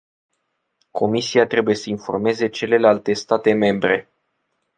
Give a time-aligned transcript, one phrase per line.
[0.91, 4.09] Comisia trebuie să informeze celelalte state membre.